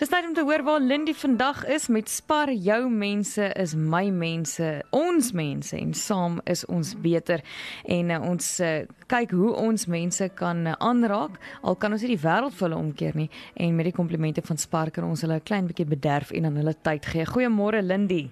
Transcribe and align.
Dis 0.00 0.08
tyd 0.08 0.24
om 0.24 0.32
te 0.32 0.40
hoor 0.48 0.62
waar 0.64 0.80
Lindy 0.80 1.12
vandag 1.12 1.58
is 1.68 1.90
met 1.92 2.08
Spar 2.08 2.48
jou 2.56 2.88
mense 2.88 3.50
is 3.52 3.74
my 3.76 4.06
mense, 4.08 4.68
ons 4.96 5.28
mense 5.36 5.76
en 5.76 5.92
saam 5.92 6.38
is 6.48 6.64
ons 6.72 6.94
beter 7.04 7.44
en 7.84 8.14
uh, 8.14 8.22
ons 8.30 8.48
uh, 8.64 8.70
kyk 9.12 9.36
hoe 9.36 9.52
ons 9.60 9.86
mense 9.92 10.30
kan 10.40 10.64
uh, 10.72 10.78
aanraak 10.80 11.36
al 11.60 11.76
kan 11.76 11.92
ons 11.92 12.00
nie 12.00 12.14
die 12.14 12.24
wêreld 12.24 12.56
vir 12.56 12.70
hulle 12.70 12.80
omkeer 12.80 13.22
nie 13.26 13.28
en 13.60 13.76
met 13.76 13.92
die 13.92 13.96
komplimente 14.00 14.40
van 14.48 14.64
Spar 14.64 14.88
kan 14.88 15.04
ons 15.04 15.20
hulle 15.20 15.36
'n 15.36 15.48
klein 15.52 15.68
bietjie 15.68 15.90
bederf 15.92 16.32
en 16.32 16.48
aan 16.48 16.56
hulle 16.56 16.78
tyd 16.80 17.04
gee. 17.04 17.28
Goeiemôre 17.28 17.84
Lindy. 17.84 18.30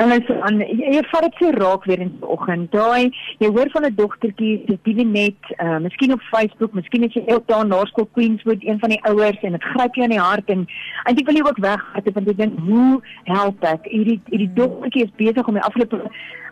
En 0.00 0.12
so 0.24 0.34
aan 0.40 0.62
jy 0.64 1.00
vat 1.10 1.26
dit 1.26 1.34
so 1.38 1.50
raak 1.60 1.84
weer 1.84 2.00
in 2.00 2.12
die 2.14 2.28
oggend. 2.34 2.70
Daai 2.72 3.12
jy 3.42 3.50
hoor 3.52 3.68
van 3.74 3.84
'n 3.84 3.94
dogtertjie, 3.98 4.78
die 4.82 5.04
net, 5.04 5.40
uh 5.60 5.78
miskien 5.78 6.12
op 6.12 6.22
Facebook, 6.32 6.72
miskien 6.72 7.04
is 7.04 7.12
jy 7.12 7.24
ook 7.26 7.46
daar 7.46 7.66
na 7.66 7.84
skool 7.84 8.08
Queenswood, 8.12 8.64
een 8.64 8.78
van 8.78 8.88
die 8.88 9.02
ouers 9.04 9.42
en 9.42 9.52
dit 9.52 9.64
gryp 9.64 9.94
jou 9.94 10.04
in 10.04 10.16
die 10.16 10.26
hart 10.28 10.48
en 10.48 10.66
eintlik 11.04 11.26
wil 11.26 11.36
jy 11.36 11.44
ook 11.44 11.64
weghard 11.66 12.12
want 12.14 12.26
jy 12.26 12.34
dink 12.34 12.58
hoe 12.58 13.00
help 13.24 13.64
ek? 13.64 13.84
Hierdie 13.84 14.20
hierdie 14.30 14.52
dogtertjie 14.54 15.04
is 15.04 15.16
besig 15.16 15.46
om 15.46 15.54
die 15.54 15.68
afgelope 15.68 16.10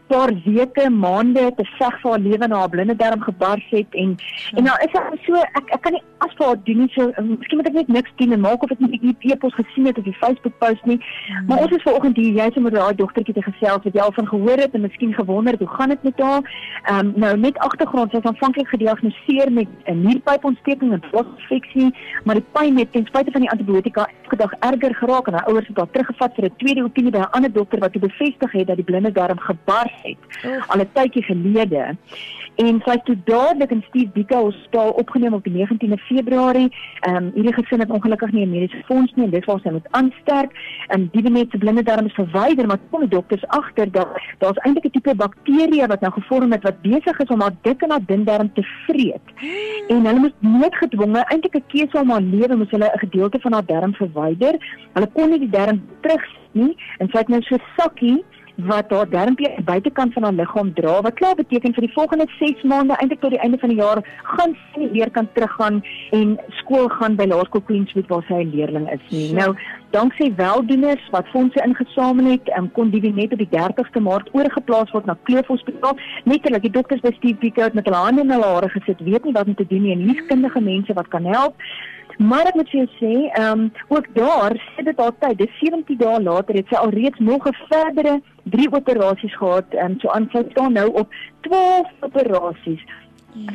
paar 0.09 0.33
weke, 0.45 0.89
maande 0.91 1.51
te 1.56 1.65
veg 1.77 1.97
vir 2.03 2.11
haar 2.11 2.23
lewe 2.25 2.48
na 2.48 2.61
haar 2.62 2.73
blinde 2.73 2.97
darm 2.97 3.25
gebars 3.25 3.65
het 3.73 3.98
en 4.03 4.17
en 4.56 4.65
nou 4.69 4.77
is 4.84 4.92
dit 4.92 5.27
so 5.27 5.42
ek 5.61 5.75
ek 5.77 5.83
kan 5.87 5.97
nie 5.97 6.05
asfaal 6.19 6.57
doen 6.65 6.79
nie 6.83 6.89
so 6.95 7.13
miskien 7.27 7.61
moet 7.61 7.69
ek 7.71 7.79
net 7.79 7.89
niks 7.89 8.13
doen 8.21 8.33
en 8.33 8.41
maak 8.41 8.63
of 8.63 8.71
ek 8.75 8.81
nie 8.85 9.01
die 9.03 9.33
e-pos 9.33 9.55
gesien 9.55 9.87
het 9.87 9.99
of 9.99 10.05
die 10.05 10.17
Facebook 10.21 10.59
post 10.59 10.85
nie. 10.85 10.99
Hmm. 10.99 11.47
Maar 11.47 11.65
ons 11.67 11.77
is 11.77 11.83
vanoggend 11.83 12.17
hier 12.17 12.39
jy 12.41 12.49
sommer 12.55 12.75
daai 12.75 12.95
dogtertjie 13.01 13.35
te 13.35 13.45
gesels 13.47 13.85
wat 13.85 13.95
jy 13.95 14.05
al 14.05 14.15
van 14.17 14.29
gehoor 14.33 14.62
het 14.65 14.75
en 14.75 14.87
miskien 14.87 15.15
gewonder 15.15 15.59
hoe 15.59 15.69
gaan 15.77 15.95
dit 15.95 16.03
met 16.03 16.23
haar? 16.27 16.43
Ehm 16.85 16.99
um, 16.99 17.12
nou 17.25 17.33
met 17.37 17.59
agtergrond 17.69 18.11
sy 18.11 18.23
is 18.23 18.31
aanvanklik 18.33 18.69
gediagnoseer 18.75 19.53
met 19.53 19.69
'n 19.87 20.03
nierpypontsteking 20.03 20.93
en 20.93 21.05
bosinfeksie, 21.11 21.95
maar 22.25 22.41
die 22.41 22.48
pyn 22.53 22.79
het 22.79 22.93
ten 22.93 23.07
spyte 23.07 23.31
van 23.31 23.41
die 23.41 23.51
antibiotika 23.51 24.09
elke 24.23 24.37
dag 24.37 24.53
erger 24.61 24.95
geraak 24.95 25.27
en 25.27 25.35
haar 25.35 25.48
ouers 25.51 25.67
het 25.67 25.77
haar 25.77 25.91
teruggevat 25.91 26.35
vir 26.35 26.45
'n 26.45 26.57
tweede 26.57 26.85
opinie 26.85 27.11
by 27.11 27.19
'n 27.19 27.31
ander 27.31 27.53
dokter 27.53 27.79
wat 27.79 27.92
bevestig 27.92 28.53
het 28.53 28.67
dat 28.67 28.77
die 28.77 28.85
blinde 28.85 29.12
darm 29.12 29.39
gebars 29.39 29.97
het 30.03 30.20
oh. 30.45 30.69
al 30.69 30.81
'n 30.81 30.91
tydjie 30.92 31.23
gelede. 31.23 31.97
En 32.59 32.81
sy 32.83 32.97
het 32.97 33.05
toe 33.06 33.14
dadelik 33.25 33.70
in 33.70 33.84
Steve 33.87 34.11
Biko 34.17 34.39
Hospitaal 34.48 34.89
opgeneem 34.98 35.34
op 35.37 35.45
die 35.45 35.53
19de 35.55 35.98
Februarie. 36.09 36.73
Ehm 37.01 37.17
um, 37.17 37.31
hierdie 37.34 37.55
gesin 37.55 37.78
het 37.84 37.91
ongelukkig 37.91 38.33
nie 38.33 38.47
'n 38.47 38.51
mediese 38.51 38.83
fonds 38.87 39.12
nie 39.14 39.25
en 39.25 39.31
dit 39.31 39.45
was 39.45 39.62
sy 39.62 39.70
moet 39.70 39.87
aansterk. 39.91 40.51
En 40.86 41.01
um, 41.01 41.09
die 41.12 41.31
mense 41.31 41.59
blinde 41.59 41.83
darm 41.83 42.06
is 42.06 42.14
verwyder, 42.14 42.67
maar 42.67 42.79
kom 42.91 43.01
die 43.01 43.09
dokters 43.09 43.47
agter 43.47 43.92
dat 43.92 44.09
daar's 44.39 44.59
eintlik 44.64 44.84
'n 44.84 44.91
tipe 44.91 45.14
bakterie 45.14 45.86
wat 45.86 46.01
nou 46.01 46.12
gevorm 46.12 46.53
het 46.53 46.62
wat 46.62 46.83
besig 46.83 47.19
is 47.19 47.29
om 47.29 47.41
haar 47.41 47.55
dik 47.62 47.83
en 47.83 47.91
haar 47.91 48.06
dun 48.06 48.25
darm 48.25 48.53
te 48.53 48.62
vreet. 48.86 49.27
En 49.89 50.06
hulle 50.06 50.19
moes 50.19 50.34
noodgedwonge 50.39 51.25
eintlik 51.29 51.55
'n 51.55 51.64
keuse 51.67 52.01
om 52.01 52.11
haar 52.11 52.23
lewe 52.23 52.56
moes 52.56 52.70
hulle 52.70 52.91
'n 52.95 52.98
gedeelte 52.98 53.41
van 53.41 53.53
haar 53.53 53.67
darm 53.67 53.95
verwyder. 53.95 54.55
Hulle 54.92 55.09
kon 55.12 55.31
nie 55.31 55.39
die 55.39 55.51
darm 55.51 55.83
terug 56.01 56.27
nie 56.53 56.77
en 56.98 57.09
sy 57.09 57.19
het 57.19 57.29
nou 57.29 57.42
so 57.42 57.56
sakkie 57.77 58.25
wat 58.67 58.91
haar 58.91 59.09
darmpie 59.11 59.47
aan 59.48 59.55
die 59.55 59.64
buitekant 59.64 60.12
van 60.12 60.23
haar 60.23 60.33
liggaam 60.33 60.73
dra 60.75 61.01
wat 61.06 61.14
klaar 61.14 61.34
beteken 61.39 61.75
vir 61.75 61.84
die 61.87 61.92
volgende 61.95 62.27
6 62.39 62.62
maande 62.62 62.97
eintlik 62.98 63.20
tot 63.20 63.31
die 63.31 63.39
einde 63.39 63.59
van 63.59 63.70
die 63.70 63.78
jaar 63.78 64.01
gaan 64.34 64.55
sy 64.59 64.81
nie 64.83 64.89
weer 64.97 65.11
kan 65.14 65.28
teruggaan 65.33 65.83
en 66.19 66.33
skool 66.61 66.89
gaan 66.98 67.14
by 67.20 67.29
Laerskool 67.31 67.62
Queenswood 67.69 68.09
waar 68.11 68.25
sy 68.27 68.41
'n 68.42 68.51
leerling 68.55 68.89
is 68.91 69.05
nie. 69.11 69.33
Nou, 69.33 69.55
danksy 69.91 70.34
weldoeners 70.34 71.05
wat 71.11 71.31
fondse 71.34 71.62
ingesamel 71.64 72.31
het, 72.31 72.51
um, 72.59 72.73
kon 72.73 72.91
die 72.91 73.12
net 73.12 73.33
op 73.33 73.39
die 73.39 73.51
30ste 73.51 74.01
Maart 74.01 74.29
oorgeplaas 74.33 74.91
word 74.91 75.06
na 75.06 75.17
Kloof 75.23 75.47
Hospitaal. 75.47 75.97
Netterlik 76.25 76.62
die 76.62 76.77
dokters 76.79 77.01
by 77.01 77.12
Steve 77.17 77.39
Pickard 77.39 77.75
met 77.75 77.84
hulle 77.84 77.97
hande 77.97 78.20
in 78.20 78.31
hulle 78.31 78.45
hare 78.55 78.69
gesit, 78.69 79.01
weet 79.01 79.25
nie 79.25 79.33
wat 79.33 79.47
om 79.47 79.55
te 79.55 79.67
doen 79.67 79.83
nie 79.83 79.92
en 79.92 80.03
hier's 80.09 80.27
kundige 80.27 80.61
mense 80.61 80.92
wat 80.92 81.09
kan 81.09 81.25
help. 81.25 81.55
Maar 82.19 82.48
ek 82.50 82.56
moet 82.58 82.70
vir 82.72 82.80
jou 82.80 82.88
sê, 82.98 83.14
ehm 83.38 83.61
um, 83.61 83.66
ook 83.94 84.06
daar 84.14 84.56
sê 84.74 84.83
dit 84.84 85.00
altyd, 85.00 85.38
dis 85.38 85.58
17 85.61 85.98
dae 86.00 86.22
later 86.22 86.56
het 86.58 86.66
sy 86.69 86.74
alreeds 86.74 87.19
nog 87.19 87.47
'n 87.47 87.55
verdere 87.69 88.20
3 88.42 88.72
operasies 88.72 89.36
gehad. 89.36 89.74
En 89.74 89.92
um, 89.92 90.00
so 90.00 90.08
aan 90.08 90.28
sy 90.33 90.42
staan 90.50 90.72
nou 90.72 90.89
op 90.92 91.14
12 91.41 91.86
operasies 92.01 92.83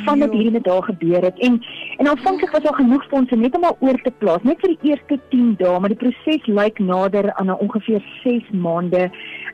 van 0.06 0.20
wat 0.20 0.32
hierdie 0.32 0.62
dag 0.62 0.86
gebeur 0.86 1.22
het. 1.22 1.40
En 1.40 1.62
en 1.98 2.08
aanvanklik 2.08 2.52
was 2.52 2.64
daar 2.64 2.76
genoeg 2.76 3.06
fondse 3.08 3.36
net 3.36 3.56
om 3.56 3.64
al 3.64 3.78
oor 3.80 4.02
te 4.02 4.12
plaas 4.18 4.44
net 4.44 4.60
vir 4.60 4.76
die 4.76 4.92
eerste 4.92 5.20
10 5.30 5.56
dae 5.58 5.80
maar 5.80 5.94
die 5.94 6.00
proses 6.00 6.46
lyk 6.46 6.80
nader 6.80 7.34
aan 7.34 7.52
'n 7.52 7.60
ongeveer 7.66 8.04
6 8.24 8.50
maande 8.52 9.12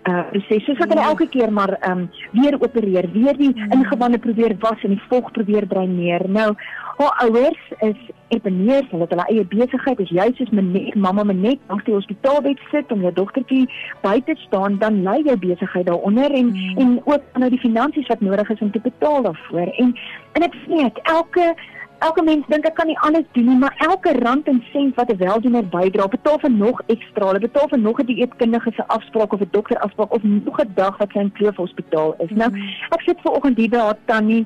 uh 0.08 0.24
proses 0.32 0.64
soos 0.66 0.78
wat 0.78 0.90
hulle 0.94 1.02
ja. 1.02 1.10
elke 1.12 1.28
keer 1.28 1.52
maar 1.52 1.74
ehm 1.80 1.92
um, 1.92 2.10
weer 2.32 2.56
opereer 2.62 3.10
weer 3.12 3.38
die 3.38 3.52
ja. 3.56 3.66
ingewande 3.76 4.20
probeer 4.20 4.56
was 4.60 4.84
en 4.84 4.96
die 4.96 5.08
vog 5.10 5.32
probeer 5.32 5.68
dreineer 5.68 6.30
nou 6.30 6.54
haar 6.98 7.16
ouers 7.26 7.60
is 7.80 8.00
epeneer 8.28 8.84
hulle 8.90 9.06
het 9.06 9.14
hulle 9.16 9.26
eie 9.32 9.46
besigheid 9.52 10.00
is 10.00 10.10
juis 10.10 10.36
soos 10.38 10.52
my 10.52 10.62
net 10.62 10.96
mamma 10.96 11.24
my 11.24 11.34
net 11.34 11.60
op 11.76 11.84
die 11.88 11.96
hospitaalbed 11.96 12.62
sit 12.72 12.92
om 12.92 13.02
jou 13.02 13.12
dogtertjie 13.14 13.66
buite 14.02 14.36
staan 14.46 14.78
dan 14.84 15.02
lê 15.08 15.18
jou 15.26 15.38
besigheid 15.38 15.86
daaronder 15.86 16.32
en 16.32 16.52
mm. 16.54 16.78
en 16.84 16.96
ook 17.06 17.40
nou 17.44 17.50
die 17.50 17.64
finansies 17.66 18.08
wat 18.08 18.22
nodig 18.22 18.50
is 18.56 18.64
om 18.68 18.72
te 18.72 18.84
betaal 18.88 19.22
daarvoor 19.28 19.74
en 19.84 19.96
en 20.34 20.48
ek 20.48 20.56
weet 20.68 21.04
elke 21.04 21.54
Elke 22.00 22.24
mens 22.24 22.46
dink 22.48 22.66
ek 22.66 22.76
kan 22.76 22.88
nie 22.88 23.00
alles 23.04 23.26
doen 23.36 23.46
nie, 23.46 23.58
maar 23.60 23.76
elke 23.78 24.14
rand 24.24 24.48
en 24.48 24.64
sent 24.72 24.96
wat 24.96 25.10
'n 25.12 25.18
weldoener 25.18 25.68
bydra, 25.68 26.08
betaal 26.08 26.40
vir 26.40 26.52
nog 26.52 26.82
ekstra, 26.88 27.26
hulle 27.28 27.40
betaal 27.40 27.68
vir 27.68 27.80
nog 27.80 28.00
'n 28.00 28.06
dieetkundige 28.06 28.72
se 28.76 28.88
afspraak 28.88 29.34
of 29.34 29.42
'n 29.42 29.50
dokter 29.52 29.80
afspraak 29.80 30.14
of 30.14 30.24
nog 30.24 30.60
'n 30.60 30.72
dag 30.76 30.98
wat 30.98 31.12
sy 31.12 31.20
in 31.20 31.32
Kloof 31.32 31.56
Hospitaal 31.56 32.16
is. 32.20 32.30
Nou, 32.30 32.50
mm. 32.52 32.70
ek 32.90 33.02
sit 33.02 33.22
ver 33.22 33.32
oggend 33.32 33.58
hier 33.58 33.70
by 33.70 33.78
haar 33.78 33.98
tannie 34.06 34.46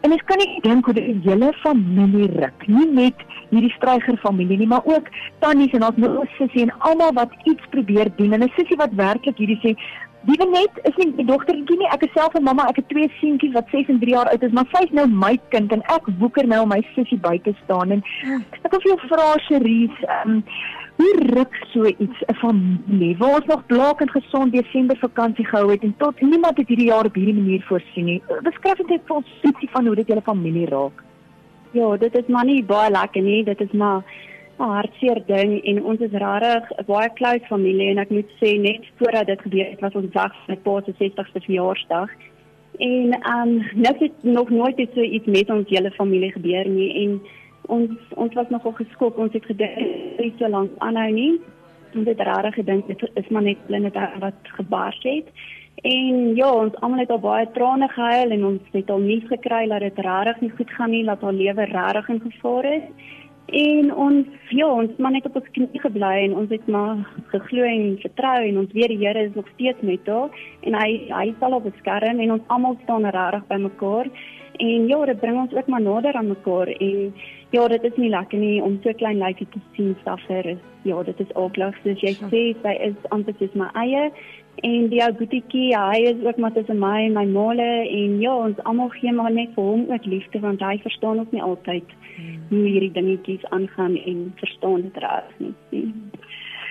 En 0.00 0.14
ek 0.16 0.22
kan 0.30 0.40
nie 0.40 0.60
dink 0.64 0.86
hoe 0.88 0.94
die 0.96 1.18
hele 1.26 1.50
familie 1.60 2.28
ruk. 2.32 2.62
Nie 2.72 2.86
net 2.88 3.24
hierdie 3.50 3.72
stryger 3.74 4.16
familie 4.22 4.56
nie, 4.56 4.68
maar 4.70 4.86
ook 4.88 5.10
tannies 5.44 5.74
en 5.76 5.84
nog 5.96 6.30
sussie 6.38 6.62
en 6.64 6.72
almal 6.88 7.12
wat 7.18 7.34
iets 7.44 7.66
probeer 7.74 8.08
doen. 8.16 8.32
En 8.32 8.44
'n 8.44 8.52
sussie 8.56 8.78
wat 8.80 8.96
werklik 8.96 9.36
hierdie 9.36 9.60
sê, 9.60 9.76
"Wie 10.28 10.36
net 10.48 10.70
is 10.82 10.96
nie 10.96 11.12
die 11.16 11.24
dogtertjie 11.24 11.78
nie. 11.78 11.88
Ek 11.92 12.02
is 12.02 12.12
self 12.12 12.34
'n 12.34 12.42
mamma. 12.42 12.68
Ek 12.68 12.76
het 12.76 12.88
twee 12.88 13.10
seentjies 13.20 13.52
wat 13.52 13.68
6 13.72 13.88
en 13.88 13.98
3 13.98 14.10
jaar 14.10 14.28
oud 14.28 14.42
is, 14.42 14.52
maar 14.52 14.66
sy 14.72 14.84
is 14.84 14.90
nou 14.90 15.06
my 15.06 15.38
kind 15.48 15.72
en 15.72 15.82
ek 15.82 16.06
woeker 16.18 16.46
nou 16.46 16.62
om 16.62 16.68
my 16.68 16.82
sussie 16.94 17.18
buite 17.18 17.54
staan 17.64 17.90
en 17.90 18.02
ek 18.64 18.70
wil 18.70 18.80
vir 18.80 18.92
jou 18.92 19.00
vra, 19.08 19.34
Cherise, 19.46 20.04
um, 20.24 20.44
Hoe 21.00 21.20
ruk 21.34 21.54
so 21.72 21.86
iets 21.86 22.18
'n 22.26 22.34
familie 22.34 23.16
waar 23.16 23.34
ons 23.34 23.46
nog 23.46 23.66
blaak 23.66 24.00
en 24.00 24.10
gesond 24.10 24.52
Desember 24.52 24.96
vakansie 24.96 25.46
gehou 25.46 25.70
het 25.70 25.82
en 25.82 25.94
tot 25.96 26.20
niemand 26.20 26.56
het 26.56 26.68
hierdie 26.68 26.86
jaar 26.86 27.04
op 27.04 27.14
hierdie 27.14 27.34
manier 27.34 27.62
voorsien 27.62 28.04
nie. 28.04 28.22
Beskryf 28.42 28.78
net 28.78 29.00
vir 29.06 29.16
ons 29.16 29.26
ietsie 29.42 29.68
van 29.70 29.86
hoe 29.86 29.94
dit 29.94 30.06
julle 30.06 30.22
familie 30.22 30.66
raak. 30.66 31.02
Ja, 31.70 31.96
dit 31.96 32.16
is 32.16 32.26
maar 32.26 32.44
nie 32.44 32.64
baie 32.64 32.90
lekker 32.90 33.22
nie. 33.22 33.44
Dit 33.44 33.60
is 33.60 33.72
maar 33.72 34.02
'n 34.60 34.72
hartseer 34.76 35.22
ding 35.26 35.52
en 35.64 35.84
ons 35.90 36.00
is 36.00 36.16
regtig 36.24 36.64
'n 36.78 36.84
baie 36.86 37.10
close 37.18 37.46
familie 37.52 37.88
en 37.90 37.98
ek 37.98 38.10
moet 38.10 38.30
sê 38.40 38.50
net 38.60 38.82
voordat 38.98 39.26
dit 39.26 39.40
gebeur 39.40 39.70
het 39.70 39.80
was 39.80 39.94
ons 39.94 40.12
dag 40.12 40.32
vir 40.34 40.54
my 40.54 40.56
pa 40.66 40.74
se 40.84 40.92
60ste 40.98 41.40
verjaarsdag. 41.46 42.10
En 42.78 43.06
ehm 43.12 43.48
um, 43.48 43.52
nou 43.84 43.94
het 43.98 44.16
nog 44.22 44.50
nooit 44.50 44.88
so 44.94 45.00
iets 45.00 45.26
met 45.26 45.50
ons 45.50 45.68
hele 45.68 45.90
familie 45.90 46.32
gebeur 46.32 46.68
nie 46.68 46.90
en 47.02 47.20
ons 47.66 47.90
ons 48.14 48.34
was 48.34 48.48
nogal 48.48 48.72
geskok. 48.72 49.18
Ons 49.18 49.32
het 49.32 49.44
gedink 49.44 50.38
so 50.38 50.48
lank 50.48 50.70
aanhou 50.78 51.10
nie. 51.12 51.40
Ons 51.94 52.06
het 52.06 52.20
regtig 52.20 52.54
gedink 52.54 52.86
dit 52.86 53.10
is 53.14 53.28
maar 53.28 53.42
net 53.42 53.66
blinde 53.66 53.90
wat 54.18 54.40
gebars 54.42 55.00
het. 55.02 55.26
En 55.82 56.34
ja 56.36 56.52
ons 56.52 56.74
almal 56.80 56.98
het 56.98 57.10
al 57.10 57.18
baie 57.18 57.46
trane 57.50 57.88
gehuil 57.88 58.30
en 58.30 58.44
ons 58.44 58.60
het 58.72 58.90
al 58.90 58.98
nuus 58.98 59.24
gekry 59.28 59.68
dat 59.68 59.80
dit 59.80 59.98
regtig 59.98 60.40
nie 60.40 60.52
goed 60.56 60.70
gaan 60.70 60.90
nie 60.90 61.04
dat 61.04 61.20
haar 61.20 61.32
lewe 61.32 61.64
regtig 61.64 62.08
in 62.08 62.20
gevaar 62.20 62.64
is 62.64 63.16
en 63.52 63.94
ons 63.94 64.26
ja 64.54 64.66
ons 64.66 64.90
maar 64.98 65.12
net 65.12 65.26
op 65.26 65.36
ons 65.40 65.48
knie 65.54 65.80
gebly 65.82 66.12
en 66.24 66.36
ons 66.42 66.50
het 66.54 66.66
maar 66.70 67.00
geglo 67.32 67.66
en 67.66 67.96
vertrou 68.02 68.36
en 68.46 68.58
ons 68.62 68.72
weet 68.76 68.92
die 68.92 69.00
Here 69.00 69.24
is 69.26 69.34
nog 69.34 69.48
steeds 69.54 69.82
met 69.82 70.06
haar 70.06 70.30
en 70.66 70.76
hy 70.78 70.90
hy 71.10 71.26
sal 71.40 71.56
op 71.58 71.66
beskerm 71.66 72.20
en 72.20 72.36
ons 72.36 72.52
almal 72.54 72.78
staan 72.82 73.08
regtig 73.08 73.48
by 73.48 73.58
mekaar 73.64 74.10
en 74.60 74.88
ja 74.88 75.04
dit 75.10 75.20
bring 75.20 75.38
ons 75.40 75.54
ook 75.56 75.68
maar 75.72 75.82
nader 75.82 76.14
aan 76.20 76.34
mekaar 76.34 76.68
en 76.68 77.12
Ja, 77.50 77.64
dit 77.68 77.82
is 77.82 77.96
nie 77.98 78.08
lekker 78.12 78.38
nie 78.38 78.60
om 78.62 78.76
so 78.82 78.92
klein 78.94 79.18
lyfie 79.18 79.46
te 79.50 79.58
sien 79.74 79.96
suffer. 80.04 80.52
Ja, 80.86 81.02
dit 81.02 81.18
is 81.20 81.32
ooklig. 81.34 81.74
Soos 81.82 81.98
jy 81.98 82.12
ja. 82.14 82.28
sê, 82.30 82.42
sy 82.62 82.74
is 82.86 83.08
amper 83.10 83.34
soos 83.40 83.56
my 83.58 83.66
eie 83.80 84.04
en 84.66 84.88
die 84.92 85.00
ou 85.02 85.10
boetiekie, 85.16 85.70
hy 85.72 85.98
is 86.10 86.20
ook 86.26 86.38
maar 86.42 86.52
tussen 86.52 86.78
my 86.78 87.06
en 87.06 87.14
my 87.16 87.24
male 87.32 87.68
en 87.88 88.18
ja, 88.20 88.34
ons 88.34 88.58
almal 88.68 88.90
gee 88.98 89.12
maar 89.16 89.32
net 89.32 89.54
vir 89.56 89.64
hom 89.64 89.86
ook 89.88 90.06
liefde 90.06 90.42
want 90.42 90.62
hy 90.64 90.74
verstaan 90.84 91.22
ook 91.22 91.32
nie 91.32 91.42
altyd 91.42 91.94
hmm. 92.16 92.36
hoe 92.50 92.64
hierdie 92.66 92.92
dingetjies 92.98 93.46
aangaan 93.56 93.96
en 93.96 94.26
verstaan 94.42 94.84
dit 94.86 95.00
reg 95.04 95.30
nie. 95.38 95.54
Hmm. 95.70 95.94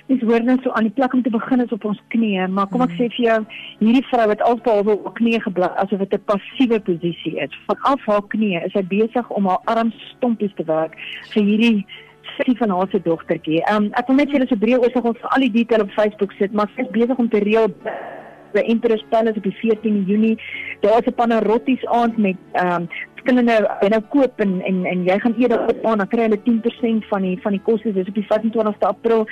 Dis 0.10 0.22
hoor 0.26 0.42
net 0.42 0.64
so 0.66 0.74
aan 0.74 0.88
die 0.88 0.96
plek 0.98 1.14
om 1.14 1.22
te 1.22 1.30
begin 1.30 1.62
is 1.62 1.74
op 1.76 1.84
ons 1.86 2.00
knieë, 2.14 2.48
maar 2.50 2.68
kom 2.72 2.82
ek 2.82 2.96
mm. 2.96 2.98
sê 2.98 3.10
vir 3.14 3.26
jou, 3.26 3.40
hierdie 3.84 4.06
vrou 4.10 4.28
het 4.32 4.42
alsbehalwe 4.42 4.96
op 4.98 5.14
knieë 5.20 5.42
gebly 5.46 5.70
asof 5.84 6.02
dit 6.02 6.16
'n 6.18 6.28
passiewe 6.32 6.80
posisie 6.88 7.36
is. 7.46 7.58
Vanaf 7.70 8.06
haar 8.10 8.26
knieë 8.34 8.66
is 8.66 8.74
sy 8.74 8.84
besig 8.96 9.30
om 9.30 9.50
haar 9.52 9.62
arms 9.66 9.98
stompies 10.16 10.56
te 10.58 10.66
werk 10.66 10.98
vir 11.34 11.44
hierdie 11.44 11.86
sy 12.38 12.56
van 12.58 12.74
haar 12.74 12.90
se 12.92 13.02
dogtertjie. 13.06 13.62
Ehm 13.62 13.86
um, 13.86 13.92
ek 14.02 14.08
wil 14.08 14.18
net 14.18 14.34
sê 14.34 14.42
dis 14.42 14.52
'n 14.52 14.64
breë 14.64 14.82
oorsig 14.82 15.10
ons 15.12 15.22
vir 15.22 15.30
al 15.30 15.46
die 15.46 15.56
detail 15.60 15.86
op 15.86 15.98
Facebook 16.00 16.34
sit, 16.40 16.54
maar 16.54 16.70
sy 16.76 16.82
is 16.82 16.96
besig 16.98 17.18
om 17.18 17.30
te 17.30 17.44
reël 17.46 17.70
by 18.54 18.62
Emperor's 18.66 19.06
Palace 19.10 19.38
op 19.38 19.44
die 19.44 19.58
14 19.62 20.04
Junie. 20.08 20.38
Daar 20.82 21.00
is 21.00 21.08
'n 21.08 21.14
Panarottis 21.22 21.86
aand 21.86 22.18
met 22.18 22.38
ehm 22.54 22.82
um, 22.82 22.90
verskillende 23.30 23.56
jy 23.84 23.90
nou 23.94 24.02
koop 24.14 24.42
en 24.42 24.54
en 24.66 24.78
en 24.90 25.02
jy 25.06 25.18
gaan 25.22 25.36
eerder 25.38 25.62
aan 25.86 26.02
dan 26.02 26.10
kry 26.10 26.26
hulle 26.26 26.40
10% 26.46 27.06
van 27.10 27.26
die 27.26 27.36
van 27.44 27.54
die 27.54 27.62
koste 27.66 27.92
dis 27.94 28.08
op 28.10 28.18
die 28.18 28.26
25ste 28.26 28.88
April. 28.90 29.26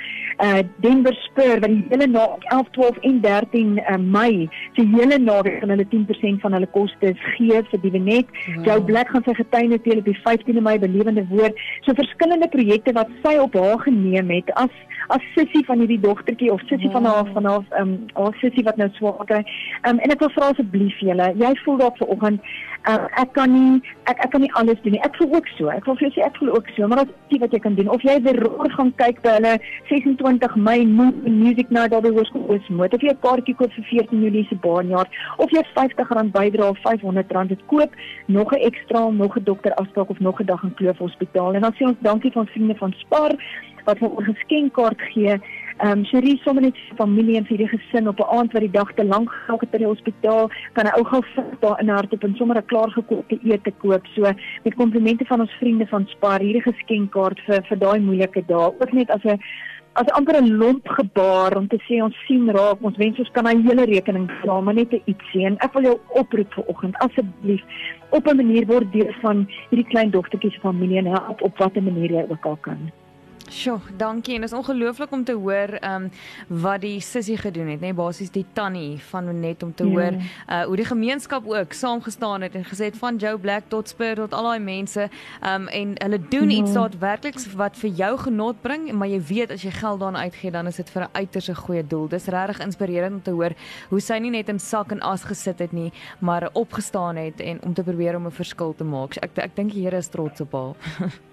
Uh 0.44 0.62
Denver 0.84 1.14
Spur 1.24 1.58
wat 1.58 1.70
die 1.72 1.84
hele 1.90 2.06
naweek 2.06 2.44
11, 2.52 2.70
12 2.76 3.00
en 3.10 3.20
13 3.24 3.72
uh, 3.78 3.96
Mei 3.98 4.48
se 4.76 4.84
hele 4.94 5.18
naweek 5.18 5.58
gaan 5.60 5.74
hulle 5.74 5.88
10% 5.94 6.44
van 6.44 6.56
hulle 6.58 6.70
kostes 6.76 7.18
gee 7.36 7.62
vir 7.70 7.82
die 7.82 7.94
Venet. 7.96 8.30
Wow. 8.30 8.66
Joe 8.66 8.84
Black 8.90 9.10
gaan 9.14 9.26
sy 9.26 9.34
getuienis 9.40 9.82
deel 9.86 10.02
op 10.02 10.10
die 10.12 10.18
15de 10.22 10.62
Mei 10.68 10.78
belewende 10.78 11.26
woord. 11.32 11.58
So 11.86 11.96
verskillende 11.98 12.50
projekte 12.54 12.94
wat 12.94 13.10
sy 13.24 13.34
op 13.42 13.58
haar 13.58 13.82
geneem 13.88 14.30
het 14.30 14.54
as 14.62 14.74
as 15.14 15.28
sussie 15.34 15.64
van 15.66 15.78
hierdie 15.82 16.00
dogtertjie 16.00 16.52
of 16.52 16.60
sussie 16.66 16.90
wow. 16.90 16.96
van 16.96 17.04
haar 17.10 17.32
van 17.32 17.44
haar 17.44 17.64
ehm 17.70 17.92
um, 17.92 18.06
haar 18.14 18.34
sussie 18.40 18.64
wat 18.64 18.76
nou 18.76 18.88
swaar 18.96 19.24
kry. 19.24 19.42
Ehm 19.82 19.94
um, 19.94 19.98
en 20.04 20.16
ek 20.16 20.24
wil 20.24 20.34
vra 20.36 20.50
asseblief 20.52 20.98
julle, 21.00 21.32
jy 21.44 21.52
voel 21.64 21.78
dalk 21.84 21.96
vanoggend 22.02 22.40
uh, 22.86 23.06
ek 23.22 23.32
kan 23.36 23.52
nie 23.52 23.80
ek 24.10 24.20
ek 24.24 24.32
kan 24.34 24.44
nie 24.44 24.52
alles 24.60 24.80
doen 24.84 24.96
nie. 24.96 25.02
Ek 25.06 25.16
voel 25.20 25.34
ook 25.38 25.48
so. 25.56 25.70
Ek 25.72 25.86
wil 25.88 25.98
vir 25.98 26.08
jou 26.08 26.12
sê 26.16 26.24
ek 26.26 26.38
voel 26.40 26.52
ook 26.56 26.70
so, 26.76 26.88
maar 26.90 27.04
dit 27.04 27.36
is 27.36 27.42
wat 27.44 27.56
jy 27.56 27.60
kan 27.64 27.76
doen. 27.78 27.90
Of 27.94 28.04
jy 28.06 28.16
weer 28.26 28.40
roer 28.44 28.70
gaan 28.76 28.92
kyk 29.00 29.20
by 29.24 29.36
hulle 29.38 29.54
26 29.90 30.56
Mei 30.68 30.78
Music 30.88 31.72
Night 31.74 31.94
daar 31.94 32.04
by 32.04 32.12
Hoërskool 32.14 32.48
Oosmoed. 32.54 32.94
Of 32.94 33.04
jy 33.04 33.14
'n 33.14 33.22
kaartjie 33.24 33.56
koop 33.58 33.72
vir 33.76 33.88
14 33.90 34.22
Julie 34.24 34.46
se 34.48 34.56
baanjaar 34.66 35.08
of 35.38 35.50
jy 35.50 35.64
R50 35.74 36.32
bydra 36.32 36.68
of 36.68 36.78
R500 36.84 37.48
dit 37.48 37.66
koop, 37.66 37.90
nog 38.26 38.52
'n 38.52 38.64
ekstra, 38.70 39.08
nog 39.10 39.36
'n 39.36 39.44
dokter 39.44 39.74
afspraak 39.74 40.10
of 40.10 40.20
nog 40.20 40.40
'n 40.40 40.46
dag 40.46 40.62
in 40.62 40.74
Kloof 40.74 40.98
Hospitaal. 40.98 41.54
En 41.54 41.60
dan 41.60 41.74
sê 41.74 41.86
ons 41.86 42.00
dankie 42.00 42.32
van 42.32 42.46
vriende 42.46 42.74
van 42.74 42.92
Spar 42.92 43.32
wat 43.88 44.02
vir 44.02 44.10
ons 44.10 44.28
geskenkkaart 44.28 45.02
gee. 45.12 45.38
Ehm 45.78 46.00
um, 46.00 46.04
Cherie 46.10 46.40
sommer 46.42 46.64
net 46.64 46.78
sy 46.82 46.96
familie 46.98 47.36
en 47.38 47.46
vir 47.48 47.60
die 47.62 47.68
gesin 47.70 48.10
op 48.10 48.20
'n 48.20 48.30
aand 48.36 48.52
wat 48.54 48.64
die 48.66 48.76
dag 48.78 48.90
te 48.94 49.04
lank 49.04 49.30
geraak 49.34 49.60
het 49.64 49.70
by 49.70 49.78
die 49.78 49.92
hospitaal, 49.92 50.50
kan 50.74 50.86
'n 50.86 50.96
ou 50.98 51.04
gou 51.04 51.22
sit 51.34 51.60
daar 51.60 51.80
in 51.80 51.88
hart 51.88 52.12
op 52.12 52.24
en 52.24 52.34
sommer 52.36 52.58
'n 52.58 52.70
klaargekookte 52.72 53.38
ete 53.44 53.72
koop. 53.82 54.04
So 54.14 54.22
met 54.64 54.74
komplimente 54.74 55.24
van 55.24 55.40
ons 55.40 55.58
vriende 55.60 55.86
van 55.86 56.06
Spar 56.06 56.40
hierdie 56.40 56.66
geskenkkaart 56.70 57.40
vir 57.46 57.62
vir 57.68 57.78
daai 57.78 58.00
moeilike 58.00 58.42
dae. 58.46 58.72
Ook 58.80 58.92
net 58.92 59.10
as 59.10 59.24
'n 59.24 59.38
as 60.00 60.10
amper 60.18 60.36
'n 60.42 60.56
lomp 60.58 60.88
gebaar 60.88 61.56
om 61.56 61.66
te 61.68 61.78
sê 61.86 62.02
ons 62.02 62.16
sien 62.26 62.50
raak, 62.50 62.78
ons 62.82 62.96
wens 62.96 63.18
ons 63.18 63.30
kan 63.32 63.46
'n 63.46 63.66
hele 63.68 63.84
rekening 63.84 64.26
betaal, 64.26 64.62
maar 64.62 64.74
net 64.74 64.92
'n 64.92 65.02
ietsie. 65.04 65.44
En 65.46 65.56
ek 65.58 65.72
wil 65.72 65.82
jou 65.82 65.98
oproep 66.08 66.52
vanoggend 66.52 66.96
asseblief 66.96 67.62
op 68.10 68.26
'n 68.26 68.36
manier 68.36 68.66
word 68.66 68.92
deel 68.92 69.12
van 69.22 69.48
hierdie 69.70 69.90
klein 69.92 70.10
dogtertjie 70.10 70.50
se 70.50 70.60
familie 70.60 70.98
en 70.98 71.06
help 71.06 71.42
op 71.42 71.58
watter 71.58 71.82
manier 71.82 72.10
jy 72.10 72.24
ook 72.28 72.44
al 72.44 72.58
kan. 72.60 72.90
Sjoe, 73.48 73.78
dankie 73.96 74.34
en 74.34 74.42
dit 74.44 74.50
is 74.50 74.56
ongelooflik 74.56 75.12
om 75.12 75.24
te 75.24 75.32
hoor 75.32 75.78
ehm 75.80 76.04
um, 76.04 76.10
wat 76.62 76.80
die 76.80 77.00
sussie 77.00 77.36
gedoen 77.36 77.68
het, 77.72 77.80
nê, 77.80 77.88
nee, 77.88 77.96
basies 77.96 78.30
die 78.30 78.44
tannie 78.52 78.98
van 79.10 79.28
net 79.40 79.62
om 79.62 79.74
te 79.74 79.86
ja. 79.86 79.90
hoor 79.90 80.12
uh 80.16 80.64
hoe 80.68 80.76
die 80.76 80.84
gemeenskap 80.84 81.46
ook 81.46 81.72
saamgestaan 81.72 82.42
het 82.42 82.54
en 82.54 82.64
gesê 82.64 82.90
het 82.90 82.98
van 82.98 83.16
Joe 83.16 83.38
Black 83.38 83.68
tot 83.68 83.88
Spur 83.88 84.14
tot 84.14 84.34
al 84.34 84.50
daai 84.50 84.58
mense 84.60 85.08
ehm 85.08 85.62
um, 85.62 85.68
en 85.68 85.94
hulle 86.02 86.20
doen 86.28 86.50
ja. 86.50 86.62
iets 86.62 86.72
daadwerklik 86.72 87.38
wat 87.56 87.76
vir 87.76 87.90
jou 87.90 88.18
genot 88.18 88.60
bring, 88.62 88.92
maar 88.92 89.08
jy 89.08 89.20
weet 89.20 89.50
as 89.50 89.62
jy 89.62 89.70
geld 89.70 90.00
daaraan 90.00 90.22
uitgee, 90.22 90.50
dan 90.50 90.66
is 90.66 90.76
dit 90.76 90.90
vir 90.90 91.02
'n 91.02 91.08
uiters 91.12 91.48
goeie 91.54 91.86
doel. 91.86 92.08
Dis 92.08 92.26
regtig 92.26 92.60
inspirerend 92.60 93.14
om 93.14 93.22
te 93.22 93.30
hoor 93.30 93.52
hoe 93.88 94.00
sy 94.00 94.18
nie 94.18 94.30
net 94.30 94.48
in 94.48 94.58
sak 94.58 94.92
en 94.92 95.00
as 95.00 95.24
gesit 95.24 95.58
het 95.58 95.72
nie, 95.72 95.92
maar 96.18 96.50
opgestaan 96.52 97.16
het 97.16 97.40
en 97.40 97.62
om 97.62 97.74
te 97.74 97.82
probeer 97.82 98.16
om 98.16 98.26
'n 98.26 98.30
verskil 98.30 98.74
te 98.74 98.84
maak. 98.84 99.14
So 99.14 99.20
ek 99.22 99.38
ek 99.38 99.56
dink 99.56 99.72
die 99.72 99.82
Here 99.82 99.96
is 99.96 100.08
trots 100.08 100.40
op 100.40 100.52
haar. 100.52 100.74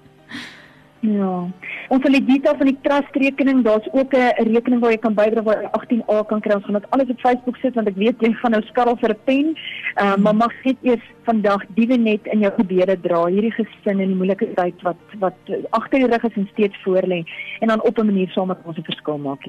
Ja. 1.05 1.51
Ons 1.93 2.01
sal 2.01 2.15
die 2.17 2.25
detail 2.25 2.57
van 2.57 2.69
die 2.69 2.79
trust 2.81 3.17
rekening, 3.21 3.61
daar's 3.63 3.87
ook 3.91 4.13
'n 4.13 4.49
rekening 4.53 4.81
waar 4.81 4.91
jy 4.91 4.97
kan 4.97 5.13
bydra 5.13 5.43
waar 5.43 5.61
jy 5.61 5.69
18A 5.71 6.25
kan 6.25 6.41
kry. 6.41 6.55
Ons 6.55 6.65
gaan 6.65 6.79
dit 6.79 6.89
alles 6.89 7.09
op 7.09 7.19
Facebook 7.19 7.57
sit 7.57 7.75
want 7.75 7.87
ek 7.87 7.95
weet 7.95 8.21
jy 8.21 8.33
gaan 8.33 8.51
nou 8.51 8.61
skarrel 8.61 8.97
vir 8.97 9.09
'n 9.09 9.23
pen. 9.25 9.57
Uh, 10.01 10.15
maar 10.17 10.35
mag 10.35 10.53
net 10.63 10.77
eers 10.81 11.05
vandag 11.23 11.61
diewe 11.75 11.97
net 11.97 12.25
in 12.25 12.39
jou 12.39 12.51
gebede 12.57 13.01
dra 13.01 13.25
hierdie 13.25 13.51
gesin 13.51 13.99
in 13.99 14.09
die 14.13 14.15
moeilike 14.15 14.53
tyd 14.53 14.81
wat 14.81 15.01
wat 15.19 15.37
agter 15.69 15.99
die 15.99 16.07
rug 16.07 16.23
is 16.23 16.35
en 16.35 16.49
steeds 16.51 16.77
voor 16.83 17.05
lê 17.07 17.23
en 17.59 17.67
dan 17.67 17.81
op 17.81 17.97
'n 17.97 18.05
manier 18.05 18.29
saam 18.29 18.47
met 18.47 18.57
ons 18.65 18.77
'n 18.77 18.83
verskil 18.83 19.17
maak. 19.17 19.45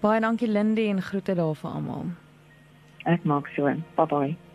Baie 0.00 0.20
dankie 0.20 0.48
Lindy 0.48 0.88
en 0.88 1.02
groete 1.02 1.34
daar 1.34 1.54
vir 1.54 1.70
almal. 1.70 2.04
Ek 3.04 3.24
maak 3.24 3.46
so. 3.56 3.64
Bye 3.96 4.06
bye. 4.06 4.47